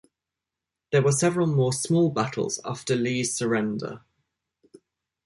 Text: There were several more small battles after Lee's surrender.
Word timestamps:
There 0.91 1.03
were 1.03 1.11
several 1.11 1.45
more 1.45 1.71
small 1.71 2.09
battles 2.09 2.59
after 2.65 2.95
Lee's 2.95 3.35
surrender. 3.35 4.01